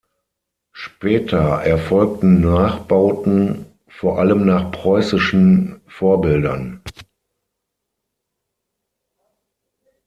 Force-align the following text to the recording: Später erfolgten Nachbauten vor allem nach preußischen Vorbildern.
Später 0.71 1.61
erfolgten 1.63 2.41
Nachbauten 2.41 3.67
vor 3.87 4.17
allem 4.17 4.43
nach 4.47 4.71
preußischen 4.71 5.79
Vorbildern. 5.85 6.81